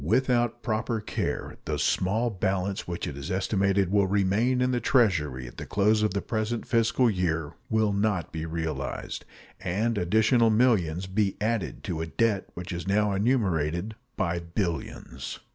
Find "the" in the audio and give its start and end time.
1.65-1.77, 4.71-4.79, 5.57-5.65, 6.15-6.23